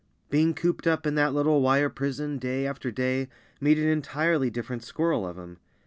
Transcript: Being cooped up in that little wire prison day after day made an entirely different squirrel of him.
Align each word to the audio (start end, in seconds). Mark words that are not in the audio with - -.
Being 0.31 0.55
cooped 0.55 0.87
up 0.87 1.05
in 1.05 1.13
that 1.13 1.31
little 1.31 1.61
wire 1.61 1.87
prison 1.91 2.39
day 2.39 2.65
after 2.65 2.89
day 2.89 3.29
made 3.59 3.77
an 3.77 3.87
entirely 3.87 4.49
different 4.49 4.83
squirrel 4.83 5.27
of 5.27 5.37
him. 5.37 5.59